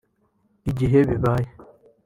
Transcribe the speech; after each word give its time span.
Igihe 0.71 0.99
bibaye 1.09 1.47